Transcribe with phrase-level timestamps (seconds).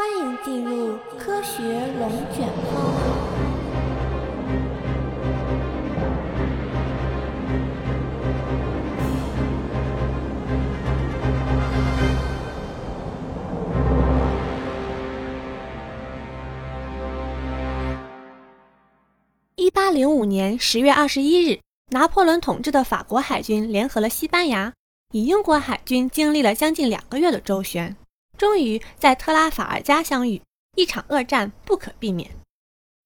[0.00, 1.60] 欢迎进入科学
[1.98, 2.94] 龙卷风。
[19.56, 21.58] 一八零五年十月二十一日，
[21.90, 24.72] 拿破仑统治的法国海军联合了西班牙，
[25.12, 27.96] 与英国海军经历了将近两个月的周旋，
[28.38, 30.40] 终于在特拉法尔加相遇。
[30.76, 32.30] 一场恶战不可避免。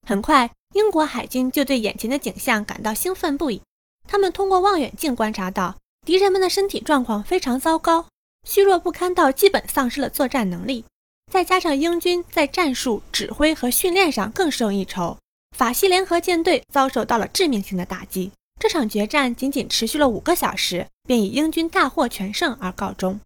[0.06, 3.62] 很快，英国海军就对眼前的景象感到兴奋不已。
[4.06, 8.06] 他们通过望远镜观察到，敌人们的身体状况非常糟糕，
[8.46, 10.84] 虚弱不堪到基本丧失了作战能力。
[11.32, 15.16] 再加上英军在战术、指挥和训练上更胜一筹。
[15.56, 18.32] 法西联合舰队遭受到了致命性的打击。
[18.60, 23.18] 这场决战仅仅持续了五个小时，便以英军大获全胜而告终。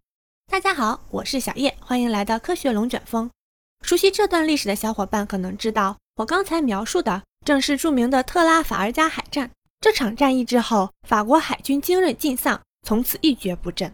[0.49, 3.29] 大家好，我是小叶，欢迎来到科学龙卷风。
[3.81, 9.51] 熟悉这段历史的小伙伴可能知道，我刚才描述的正是著名的特拉法尔加海战。
[9.79, 13.93] 这场战役之后，法国海军精锐尽丧，从此一蹶不振。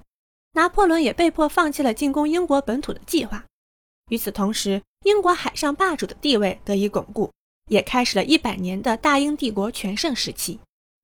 [0.53, 3.43] 拿破仑也被迫放弃了进攻英国本土的计划。
[4.09, 7.29] 与此同时，英国海上霸主的地位得以巩固。
[7.69, 10.59] 也开始了一百年的大英帝国全盛时期。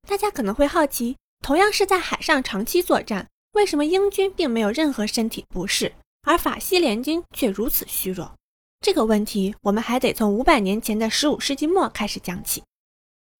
[0.06, 3.28] 大家可能会好奇，同样是在海上长期作战，
[3.60, 8.32] 为什么英军并没有任何身体不适，而法西联军却如此虚弱？
[8.80, 12.62] 这个问题，我们还得从五百年前的十五世纪末开始讲起。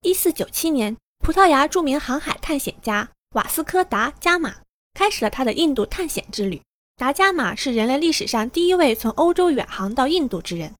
[0.02, 4.56] 一四九七年，葡萄牙著名航海探险家瓦斯科·达伽马
[4.92, 6.60] 开始了他的印度探险之旅。
[6.98, 10.74] 达伽马是人类历史上第一位从欧洲远航到印度之人。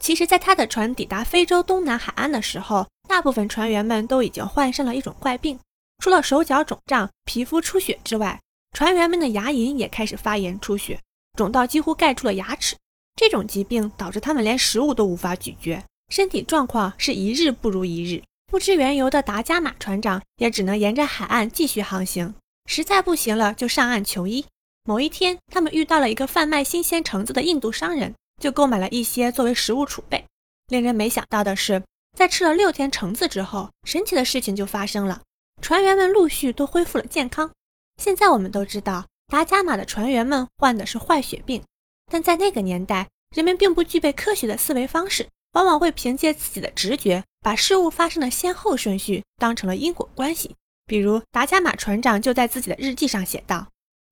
[0.00, 5.58] 其实，在他的船抵达非洲东南海岸的时候，大部分船员们都已经患上了一种怪病，
[5.98, 8.40] 除了手脚肿胀、皮肤出血之外，
[8.76, 11.00] 船员们的牙龈也开始发炎出血，
[11.34, 12.76] 肿到几乎盖住了牙齿。
[13.14, 18.22] 这种疾病导致他们连食物都无法咀嚼，身体状况是一日不如一日。
[18.52, 22.34] 不知缘由的达伽马船长也只能沿着海岸继续航行，
[22.66, 24.44] 实在不行了就上岸求医。
[24.84, 28.12] 某一天，他们遇到了一个贩卖新鲜橙子的印度商人。
[28.42, 30.22] 就购买了一些作为食物储备。
[30.68, 31.82] 令人没想到的是，
[32.14, 35.22] 在吃了六天橙子之后，神奇的事情就发生了，
[35.62, 37.50] 船员们陆续都恢复了健康。
[37.96, 41.62] 现在我们都知道，达伽马的船员们患的是坏血病，
[42.10, 50.54] 但在那个年代，人们并不具备科学的思维方式，往往会凭借自己的直觉，把事物发生的先后顺序当成了因果关系。
[50.86, 53.68] 比如，达伽马船长就在自己的日记上写道：“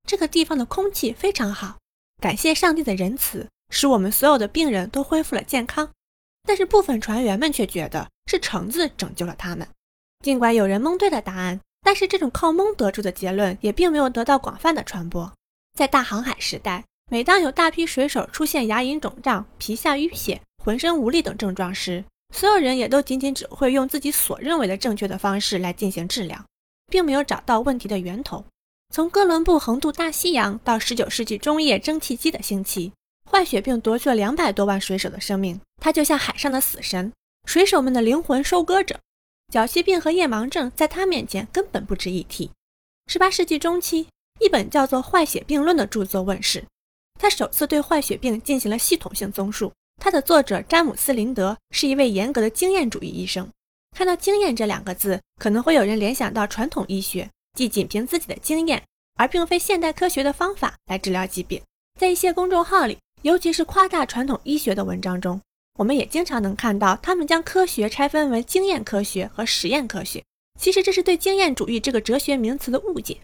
[0.07, 1.77] 这个地方的空气非常好，
[2.21, 5.89] 感谢上帝的仁慈。”使我们所有的病人都恢复了健康，
[6.43, 9.67] 但是部分船员们却觉得是橙子拯救了他们。
[10.23, 15.31] 尽管有人蒙对了答案，但是这种靠蒙得出的结论也并没有得到广泛的传播。
[15.77, 22.03] 在大航海时代，每当有大批水手出现牙龈肿胀、皮下淤血、浑身无力等症状时，
[22.33, 26.43] 所有人也都仅仅只会用自己所认为的正确的方式来进行治疗，
[26.87, 28.43] 并没有找到问题的源头。
[28.91, 32.91] 从哥伦布横渡大西洋到19世纪中叶蒸汽机的兴起。
[33.29, 37.11] 坏血病夺去了两百多万水手的生命，他就像海上的死神，
[37.45, 38.99] 水手们的灵魂收割者。
[39.51, 42.51] 脚气病和夜盲症在他面前根本不值一提。
[43.07, 44.07] 十八世纪中期，
[44.39, 46.63] 一本叫做《坏血病论》的著作问世，
[47.19, 49.71] 他首次对坏血病进行了系统性综述。
[50.01, 53.49] 他的作者詹姆斯·林德是一位严格的经验主义医生。
[53.95, 58.83] 看到“经验”这两个字，可能会有人联想到传统医学，即仅凭自己的经验，
[59.15, 61.61] 而并非现代科学的方法来治疗疾病。
[61.99, 62.97] 在一些公众号里。
[63.21, 65.41] 尤其是夸大传统医学的文章中，
[65.77, 70.23] 我们也经常能看到他们将科学拆分为经验科学和实验科学。
[70.59, 73.19] 其实这是对经验主义这个哲学名词的误解。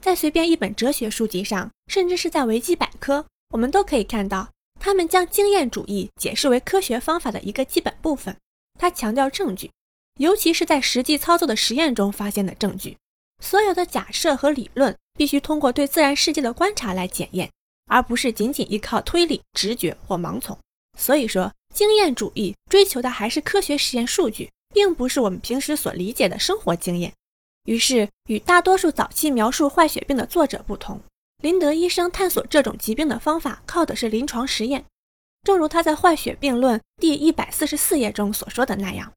[0.00, 4.48] 在随便一本哲学书籍上，甚至是在维基百科，我们都可以看到，
[4.78, 8.36] 他们将经验主义解释为科学方法的一个基本部分。
[8.78, 9.70] 他强调证据，
[10.18, 12.96] 尤其是在实际操作的实验中发现的证据。
[13.42, 17.50] 所有的假设和理论必须通过对自然世界的观察来检验。
[17.88, 20.56] 而不是仅仅依靠推理、直觉或盲从。
[20.96, 27.12] 所以说，经验主义追求的还是科学实验数据，并不是我们平时所理解的生活经验。
[27.64, 31.00] 于是，与大多数早期描述坏血病的作者不同，
[31.42, 34.84] 林德医生探索这种疾病的方法靠的是临床实验。
[35.42, 39.12] 正如他在《坏血病论》第一百四十四页中所说的那样：“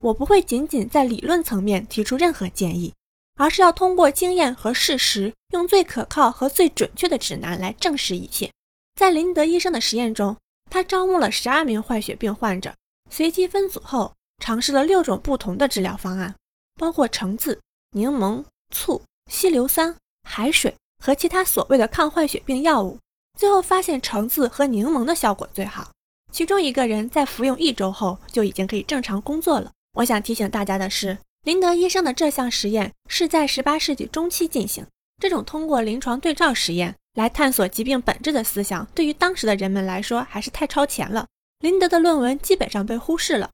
[0.00, 2.92] 我不会仅仅在理论层面提出任何建议。”
[3.38, 8.50] 而是要通过经验和事实，用最可靠和最准确的指南来证实一切。
[8.94, 10.38] 在林德医生的实验中，
[10.70, 12.74] 他招募了十二名坏血病患者，
[13.10, 16.34] 随机分组后尝试了六种不同的治疗方案，
[16.74, 17.60] 包括橙子、
[17.92, 19.96] 柠檬、醋、稀硫酸、
[20.28, 22.98] 海水和其他所谓的抗坏血病药物。
[23.38, 25.90] 最后发现橙子和柠檬的效果最好。
[26.32, 29.70] 其中一个人在服用一周后就已经可以正常工作了。
[29.94, 34.86] 我想提醒大家的是，林德医生的这项实验是在18世纪中期进行。
[35.18, 41.26] 这种通过临床对照实验来探索疾病本质的思想，对于当时的人们来说还是太超前了。
[41.60, 43.50] 林德的论文基本上被忽视了，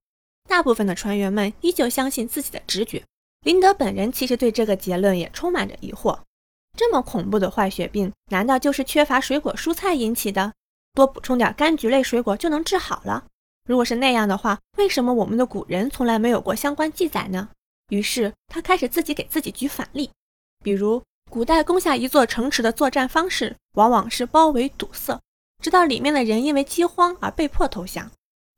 [0.49, 3.05] 大部分的船员们依旧相信自己的直觉。
[3.43, 6.19] 林德本人其实对这个结论也充满着疑惑：
[6.76, 10.53] 这么恐怖的坏血病，难道就是缺乏水果蔬菜引起的？
[10.93, 13.25] 多补充点柑橘类水果就能治好了？
[13.69, 17.49] 如果是那样的话，为什么我们的古人从来没有过相关记载呢？
[17.91, 20.11] 于是他开始自己给自己举反例，
[20.64, 21.00] 比如。
[21.32, 25.19] 古代攻下一座城池的作战方式，往往是包围堵塞，
[25.62, 28.11] 直到里面的人因为饥荒而被迫投降。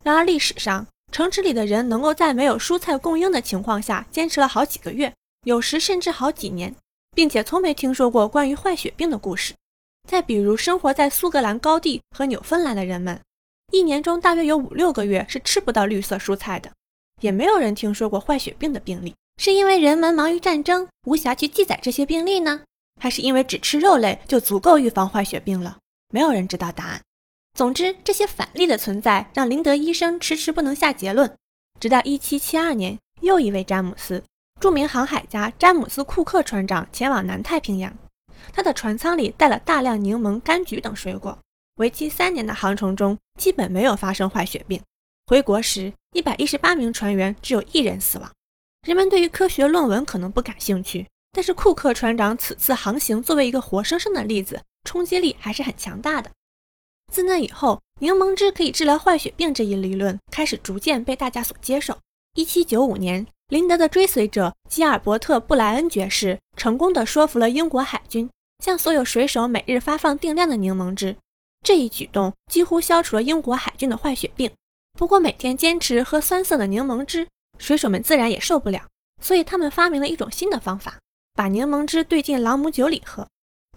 [0.03, 6.75] 然而历史上，城池里的人能够在没有蔬菜供应的情况下坚持了好几个月，有时甚至好几年，
[7.15, 9.55] 并且从没听说过关于坏血病的故事。
[10.09, 13.21] 再比如，生活在苏格兰高地和纽芬兰的人们，
[13.71, 16.73] 一年中大约有五六个月是吃不到绿色蔬菜的，
[17.21, 19.15] 也没有人听说过坏血病的病例。
[19.37, 22.63] 是因为人们忙于战争，无暇去记载这些病例呢，
[23.01, 25.79] 还是因为只吃肉类就足够预防坏血病了？
[26.13, 27.01] 没有人知道答案。
[27.55, 31.33] 总之，这些反例的存在让林德医生迟迟不能下结论。
[31.79, 34.23] 直到1772年，又一位詹姆斯，
[34.61, 37.93] 著名航海家詹姆斯·库克船长前往南太平洋，
[38.53, 41.37] 他的船舱里带了大量柠檬、柑橘等水果。
[41.77, 44.81] 为期三年的航程中，基本没有发生坏血病。
[45.27, 48.31] 回国时，118名船员只有一人死亡。
[48.85, 56.31] 人们对于科学论文可能不感兴趣，但是库克船长此次航行作为一个活生生的例子，冲击力还是很强大的。
[57.11, 61.97] 自那以后，柠檬汁可以治疗坏血病这一理论开始逐渐被大家所接受。
[62.35, 68.29] 1795年，林德的追随者吉尔伯特·布莱恩爵士成功地说服了英国海军，
[68.63, 71.17] 向所有水手每日发放定量的柠檬汁。
[71.63, 74.51] 这一举动几乎消除了英国海军的坏血病。
[74.99, 77.27] 不过，每天坚持喝酸涩的柠檬汁。
[77.59, 78.87] 水手们自然也受不了，
[79.23, 80.99] 所以他们发明了一种新的方法，
[81.35, 83.27] 把柠檬汁兑进朗姆酒里喝。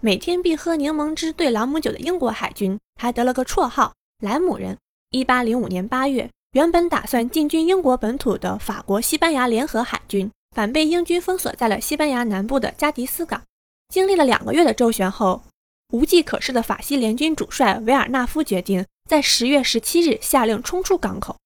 [0.00, 3.92] 每天必喝柠檬汁兑朗姆酒的英国海军还得了个绰号
[4.22, 4.76] “莱姆人”。
[5.10, 13.42] 一八零五年八月，原本打算进军英国本土的法国、西班牙联合海军，反被英军封锁在了西班牙南部的加迪斯港。
[13.88, 15.42] 经历了两个月的周旋后，
[15.92, 21.36] 无计可施的法西联军主帅维尔纳夫决定在十月十七日下令冲出港口。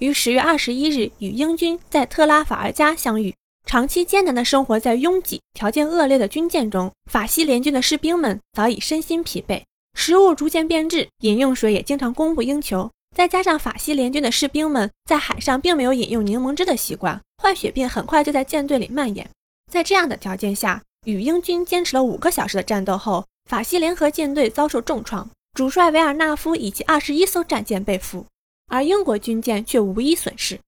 [0.00, 3.34] 于十月二十一日与英军在特拉法尔加相遇。
[3.66, 9.62] 长期艰难地生活在拥挤、条件恶劣的军舰中，法西联军的士兵们早已身心疲惫，
[9.94, 12.90] 食物逐渐变质，饮用水也经常供不应求。
[13.14, 19.28] 再加上法西联军的士兵们在海上并没有饮用柠檬汁的习惯，坏血病很快就在舰队里蔓延。
[19.70, 28.24] 在这样的条件下，与英军坚持了五个小时的战斗后，法西联合舰队遭受重创，主帅维尔纳夫以及二十一艘战舰被俘。
[28.70, 30.58] 而英国军舰却无一损失。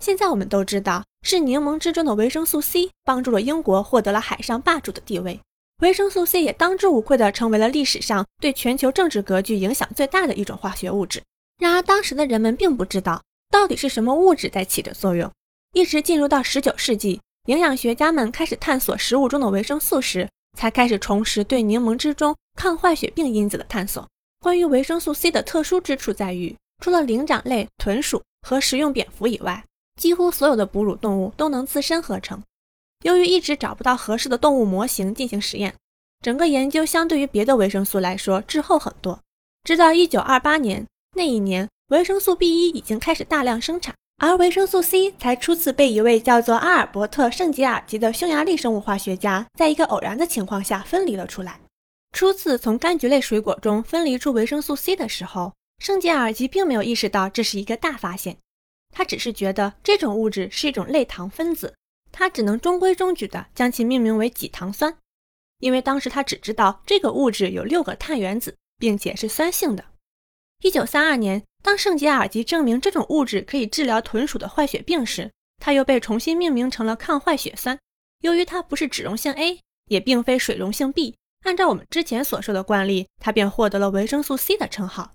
[0.00, 5.38] 现在我们都知道，是柠檬汁中的维生素 C 帮助了英国获得了海上霸主的地位。
[5.80, 11.22] 维生素 C 也当之无愧地成为了历史上对全球政治格局影响最大的一种化学物质。
[11.58, 15.30] 然而，当时的人们并不知道到底是什么物质在起着作用。
[15.74, 20.28] 一直进入到19世纪，营养学家们开始探索食物中的维生素时，
[20.58, 24.08] 才开始重拾对柠檬汁中抗坏血病因子的探索。
[24.40, 26.56] 关于维生素 C 的特殊之处在于。
[26.82, 29.64] 除了灵长类豚鼠和食用蝙蝠以外，
[30.00, 32.42] 几乎所有的哺乳动物都能自身合成。
[33.04, 35.76] 由于一直找不到合适的动物模型进行实验，
[36.20, 39.20] 整个研究相对于别的维生素来说滞后很多。
[39.62, 51.60] 直到1928年，那一年维生素 B1 已经开始大量生产，而维生素 C 才初次被一位叫做阿尔伯特·圣吉尔吉的匈牙利生物化学家在一个偶然的情况下分离了出来。
[52.10, 55.52] 初次从柑橘类水果中分离出维生素 C 的时候。
[55.82, 58.38] 圣吉尔吉并没有意识到这是一个大发现，
[58.94, 61.74] 他只是觉得这种物质是一种类糖分子，
[62.12, 64.96] 他只能中规中矩地将其命名为己糖酸，
[65.58, 69.84] 因为当时他只知道这个物质有六个碳原子，并且是酸性的。
[70.62, 77.76] 一九三二年，当圣吉尔吉证明这种物质可以治疗豚鼠的坏血病时，它又被重新命名成了抗坏血酸。
[78.20, 85.14] 由于它不是脂溶性 A，也并非水溶性 B，按照我们之前所说的惯例，它便获得了维生素 C 的称号。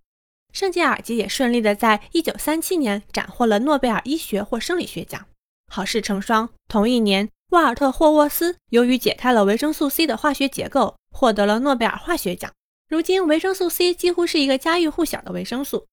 [0.54, 5.27] 圣吉尔吉也顺利地在1937年斩获了诺贝尔医学或生理学奖。
[5.72, 12.51] 好事成双，同一年，沃尔特·霍沃斯由于解开了维生素 C 的化学结构，获得了诺贝尔化学奖。
[12.89, 15.86] 如今，维生素 C 几乎是一个家喻户晓的维生素。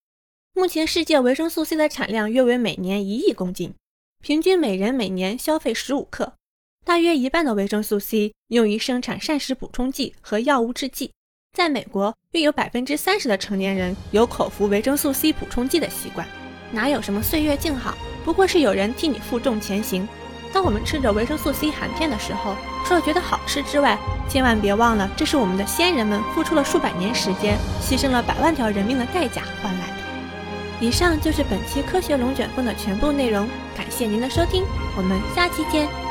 [0.54, 3.74] 目前，世界维生素 C 的产量约为每年一亿公斤，
[4.22, 6.34] 平均每人每年消费十五克。
[6.84, 11.10] 大约一半的维生素 C 用于生产膳食补充剂和药物制剂。
[11.54, 16.26] 在美国，约有百分之三十的成年人有口服维生素 C 补充剂的习惯。
[16.72, 20.06] 哪有什么岁月静好，不过是有人替你负重前行。
[20.52, 23.96] 当我们吃着维生素 C 含片的时候，除了觉得好吃之外，
[24.28, 29.94] 千万别忘了，这是我们的先人们付出了数百年时间，牺牲了百万条人命的代价换来的。
[30.80, 34.64] 以上就是本期科学龙卷风的全部内容，感谢您的收听，
[34.96, 36.03] 我们下期见。